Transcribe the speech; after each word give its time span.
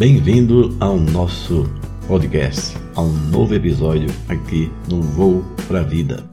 Bem-vindo 0.00 0.74
ao 0.80 0.96
nosso 0.96 1.70
podcast, 2.08 2.74
a 2.96 3.02
um 3.02 3.12
novo 3.28 3.54
episódio 3.54 4.08
aqui 4.30 4.72
no 4.88 5.02
Voo 5.02 5.44
para 5.68 5.80
a 5.80 5.82
Vida. 5.82 6.24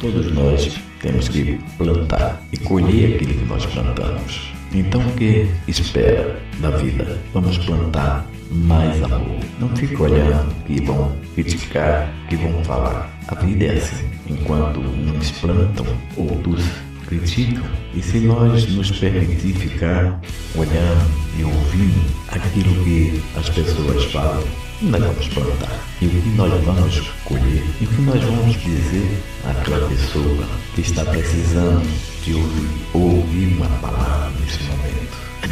Todos 0.00 0.32
nós 0.32 0.80
temos 1.02 1.28
que 1.28 1.60
plantar 1.76 2.42
e 2.50 2.56
colher 2.56 3.16
aquilo 3.16 3.34
que 3.34 3.44
nós 3.44 3.66
plantamos. 3.66 4.61
Então, 4.74 5.00
o 5.06 5.12
que 5.12 5.46
espera 5.68 6.40
da 6.60 6.70
vida? 6.70 7.18
Vamos 7.34 7.58
plantar 7.58 8.26
mais 8.50 9.02
amor. 9.02 9.38
Não 9.60 9.68
fique 9.76 10.00
olhando 10.00 10.54
que 10.66 10.80
vão 10.82 11.12
criticar, 11.34 12.10
que 12.28 12.36
vão 12.36 12.64
falar. 12.64 13.10
A 13.28 13.34
vida 13.34 13.64
é 13.66 13.76
assim. 13.76 14.08
Enquanto 14.28 14.80
uns 14.80 15.30
plantam, 15.32 15.86
outros 16.16 16.64
criticam. 17.06 17.64
E 17.94 18.02
se 18.02 18.20
nós 18.20 18.66
nos 18.68 18.90
permitir 18.92 19.54
ficar 19.54 20.20
olhando 20.54 21.10
e 21.38 21.44
ouvindo 21.44 22.04
aquilo 22.28 22.84
que 22.84 23.22
as 23.36 23.50
pessoas 23.50 24.04
falam, 24.06 24.42
nós 24.80 25.02
vamos 25.02 25.28
plantar. 25.28 25.80
E 26.00 26.06
o 26.06 26.10
que 26.10 26.28
nós 26.30 26.64
vamos 26.64 27.00
colher, 27.24 27.64
e 27.80 27.84
o 27.84 27.88
que 27.88 28.02
nós 28.02 28.22
vamos 28.22 28.60
dizer 28.60 29.22
àquela 29.44 29.88
pessoa 29.88 30.46
que 30.74 30.80
está 30.80 31.04
precisando 31.04 31.86
de 32.24 32.34
ouvir, 32.34 32.68
ouvir 32.94 33.54
uma 33.56 33.66
palavra 33.80 34.11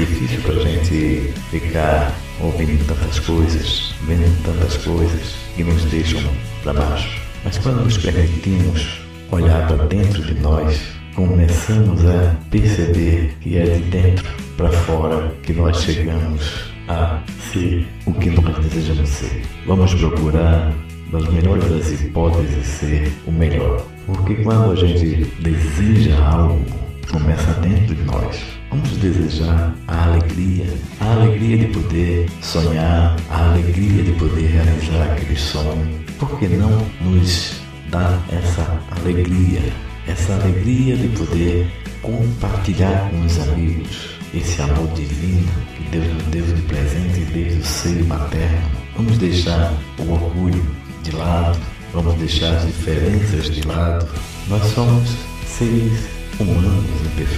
difícil 0.00 0.40
para 0.40 0.54
a 0.54 0.64
gente 0.64 1.32
ficar 1.50 2.14
ouvindo 2.40 2.86
tantas 2.86 3.18
coisas, 3.18 3.94
vendo 4.06 4.42
tantas 4.44 4.76
coisas 4.78 5.34
que 5.54 5.62
nos 5.62 5.84
deixam 5.84 6.22
para 6.62 6.72
baixo. 6.72 7.20
Mas 7.44 7.58
quando 7.58 7.84
nos 7.84 7.98
permitimos 7.98 9.02
olhar 9.30 9.66
para 9.66 9.84
dentro 9.86 10.22
de 10.22 10.34
nós, 10.40 10.80
começamos 11.14 12.02
a 12.06 12.34
perceber 12.50 13.36
que 13.40 13.58
é 13.58 13.64
de 13.64 13.82
dentro 13.90 14.26
para 14.56 14.70
fora 14.70 15.34
que 15.42 15.52
nós 15.52 15.82
chegamos 15.82 16.70
a 16.88 17.22
ser 17.52 17.86
o 18.06 18.14
que 18.14 18.30
nós 18.30 18.56
desejamos 18.58 19.08
ser. 19.08 19.42
Vamos 19.66 19.94
procurar, 19.94 20.72
nas 21.12 21.28
melhores 21.28 21.68
das 21.68 22.00
hipóteses, 22.00 22.66
ser 22.66 23.12
o 23.26 23.32
melhor. 23.32 23.84
Porque 24.06 24.36
quando 24.36 24.72
a 24.72 24.76
gente 24.76 25.24
deseja 25.40 26.16
algo, 26.24 26.64
começa 27.10 27.52
dentro 27.60 27.94
de 27.94 28.02
nós. 28.04 28.60
Vamos 28.70 28.96
desejar 28.98 29.74
a 29.88 29.99
alegria, 30.20 30.66
a 31.00 31.12
alegria 31.12 31.58
de 31.58 31.66
poder 31.66 32.30
sonhar, 32.42 33.16
a 33.30 33.50
alegria 33.50 34.02
de 34.02 34.12
poder 34.12 34.46
realizar 34.46 35.12
aquele 35.12 35.36
sonho. 35.36 36.00
Por 36.18 36.38
que 36.38 36.48
não 36.48 36.86
nos 37.00 37.60
dar 37.90 38.22
essa 38.30 38.80
alegria, 39.00 39.60
essa 40.06 40.34
alegria 40.34 40.96
de 40.96 41.08
poder 41.08 41.66
compartilhar 42.02 43.10
com 43.10 43.24
os 43.24 43.38
amigos 43.38 44.10
esse 44.32 44.62
amor 44.62 44.88
divino 44.94 45.48
que 45.76 45.98
Deus 45.98 46.06
nos 46.14 46.22
deu 46.24 46.44
de 46.44 46.62
presente 46.62 47.20
desde 47.32 47.60
o 47.60 47.64
seio 47.64 48.06
materno? 48.06 48.70
Vamos 48.96 49.18
deixar 49.18 49.72
o 49.98 50.12
orgulho 50.12 50.64
de 51.02 51.12
lado, 51.12 51.58
vamos 51.92 52.14
deixar 52.16 52.56
as 52.56 52.66
diferenças 52.66 53.50
de 53.50 53.66
lado. 53.66 54.06
Nós 54.48 54.62
somos 54.74 55.08
seres 55.46 56.09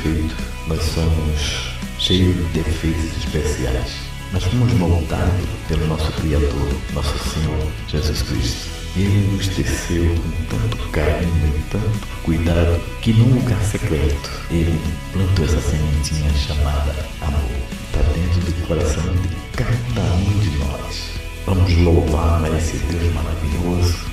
imperfeitos, 0.03 0.37
nós 0.67 0.83
somos 0.83 1.73
cheios 1.99 2.35
de 2.37 2.61
defeitos 2.61 3.17
especiais. 3.25 3.93
Nós 4.33 4.43
fomos 4.45 4.73
moldados 4.75 5.49
pelo 5.69 5.87
nosso 5.87 6.11
Criador, 6.13 6.69
nosso 6.93 7.19
Senhor 7.31 7.73
Jesus 7.89 8.23
Cristo. 8.23 8.71
Ele 8.97 9.33
nos 9.33 9.49
teceu 9.49 10.15
com 10.49 10.57
tanto 10.57 10.89
carinho 10.91 11.55
e 11.57 11.71
tanto 11.71 12.07
cuidado 12.25 12.81
que 13.01 13.13
num 13.13 13.35
lugar 13.35 13.63
secreto 13.63 14.31
ele 14.51 14.79
plantou 15.13 15.45
essa 15.45 15.61
sementinha 15.61 16.31
chamada 16.35 16.95
amor 17.23 17.63
para 17.91 18.03
dentro 18.03 18.41
do 18.41 18.67
coração 18.67 19.15
de 19.15 19.29
cada 19.57 20.15
um 20.15 20.39
de 20.41 20.51
nós. 20.59 21.13
Vamos 21.47 21.77
louvar 21.79 22.43
esse 22.57 22.77
Deus 22.79 23.15
maravilhoso. 23.15 24.13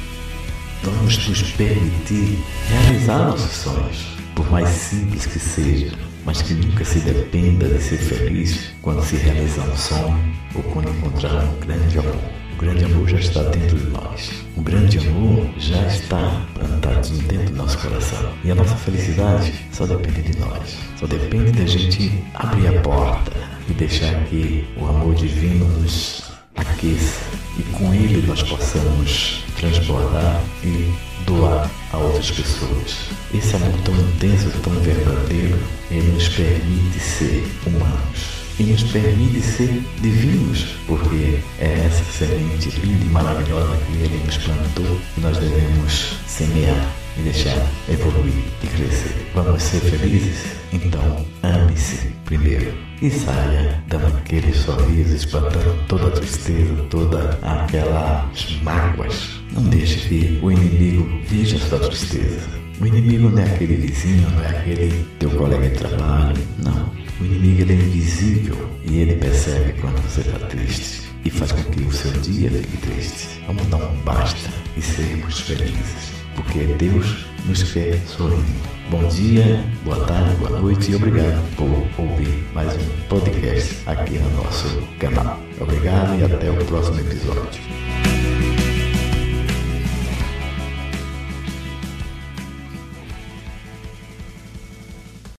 Vamos 0.83 1.27
nos 1.27 1.41
permitir 1.51 2.39
realizar 2.69 3.17
nossos 3.17 3.51
sonhos, 3.51 4.18
por 4.39 4.49
mais 4.49 4.69
simples 4.69 5.25
que 5.25 5.37
seja, 5.37 5.91
mas 6.25 6.41
que 6.41 6.53
nunca 6.53 6.85
se 6.85 6.99
dependa 7.01 7.67
de 7.67 7.83
ser 7.83 7.97
feliz 7.97 8.71
quando 8.81 9.03
se 9.03 9.17
realizar 9.17 9.67
um 9.67 9.75
sonho 9.75 10.33
ou 10.55 10.63
quando 10.63 10.89
encontrar 10.89 11.43
um 11.43 11.59
grande 11.59 11.99
amor. 11.99 12.15
O 12.53 12.57
grande 12.57 12.85
amor 12.85 13.09
já 13.09 13.19
está 13.19 13.43
dentro 13.43 13.77
de 13.77 13.87
nós. 13.87 14.31
O 14.55 14.61
grande 14.61 14.97
amor 14.97 15.45
já 15.57 15.85
está 15.87 16.41
plantado 16.53 17.09
dentro 17.27 17.47
do 17.47 17.57
nosso 17.57 17.77
coração. 17.79 18.31
E 18.45 18.51
a 18.51 18.55
nossa 18.55 18.75
felicidade 18.77 19.53
só 19.73 19.85
depende 19.85 20.21
de 20.21 20.39
nós. 20.39 20.77
Só 20.97 21.05
depende 21.05 21.51
da 21.51 21.65
gente 21.65 22.23
abrir 22.33 22.67
a 22.67 22.81
porta 22.81 23.33
e 23.67 23.73
deixar 23.73 24.23
que 24.25 24.65
o 24.77 24.85
amor 24.85 25.15
divino 25.15 25.65
nos 25.79 26.23
aqueça 26.55 27.25
e 27.57 27.63
com 27.73 27.93
ele 27.93 28.25
nós 28.25 28.41
possamos 28.43 29.43
transbordar 29.57 30.41
e 30.63 30.93
doar 31.25 31.69
a 31.91 31.97
outras 31.97 32.31
pessoas. 32.31 33.09
Esse 33.33 33.55
amor 33.55 33.71
tão 33.83 33.95
intenso, 33.95 34.49
tão 34.63 34.73
verdadeiro, 34.73 35.57
ele 35.89 36.11
nos 36.11 36.29
permite 36.29 36.99
ser 36.99 37.47
humanos 37.65 38.39
e 38.59 38.63
nos 38.63 38.83
permite 38.83 39.41
ser 39.41 39.81
divinos, 40.01 40.75
porque 40.85 41.39
é 41.59 41.85
essa 41.85 42.03
semente 42.11 42.69
linda 42.81 43.05
e 43.05 43.09
maravilhosa 43.09 43.77
que 43.77 43.93
Ele 43.93 44.21
nos 44.25 44.37
plantou 44.37 44.99
e 45.17 45.21
nós 45.21 45.37
devemos 45.37 46.13
semear 46.27 46.98
e 47.19 47.23
deixar 47.23 47.67
evoluir 47.89 48.43
e 48.63 48.67
crescer. 48.67 49.31
Vamos 49.33 49.61
ser 49.61 49.79
felizes? 49.81 50.45
Então 50.71 51.25
ame-se 51.43 52.07
primeiro 52.25 52.73
e 53.01 53.09
saia 53.09 53.83
dando 53.87 54.07
aquele 54.07 54.53
sorriso, 54.53 55.15
espantando 55.15 55.75
toda 55.87 56.07
a 56.07 56.11
tristeza, 56.11 56.83
todas 56.89 57.37
aquelas 57.43 58.59
mágoas. 58.61 59.41
Não 59.53 59.63
deixe 59.63 60.07
que 60.07 60.39
o 60.41 60.51
inimigo 60.51 61.09
veja 61.27 61.57
sua 61.57 61.79
tristeza. 61.79 62.59
O 62.79 62.85
inimigo 62.85 63.29
não 63.29 63.41
é 63.41 63.45
aquele 63.45 63.75
vizinho, 63.75 64.29
não 64.31 64.43
é 64.43 64.49
aquele 64.49 65.05
teu 65.17 65.29
colega 65.31 65.69
de 65.69 65.77
trabalho, 65.77 66.41
não. 66.59 66.89
O 67.19 67.25
inimigo 67.25 67.61
ele 67.63 67.73
é 67.73 67.75
invisível 67.75 68.69
e 68.85 68.99
ele 68.99 69.15
percebe 69.15 69.73
quando 69.81 70.01
você 70.03 70.21
está 70.21 70.39
triste 70.47 71.09
e 71.25 71.29
faz 71.29 71.51
com 71.51 71.63
que 71.63 71.81
o 71.81 71.91
seu 71.91 72.11
dia 72.21 72.49
fique 72.49 72.77
triste. 72.77 73.27
Vamos 73.47 73.65
dar 73.67 73.77
um 73.77 73.97
basta 74.03 74.49
e 74.77 74.81
sermos 74.81 75.41
felizes, 75.41 76.18
porque 76.35 76.59
Deus 76.77 77.25
nos 77.45 77.63
quer 77.63 77.99
sorrindo. 78.07 78.69
Bom 78.89 79.07
dia, 79.07 79.63
boa 79.83 80.03
tarde, 80.05 80.35
boa 80.37 80.59
noite 80.59 80.91
e 80.91 80.95
obrigado 80.95 81.55
por 81.55 82.03
ouvir 82.03 82.43
mais 82.53 82.75
um 82.75 83.07
podcast 83.07 83.77
aqui 83.85 84.17
no 84.17 84.43
nosso 84.43 84.81
canal. 84.97 85.39
Obrigado 85.59 86.19
e 86.19 86.23
até 86.23 86.49
o 86.49 86.65
próximo 86.65 86.99
episódio. 86.99 88.08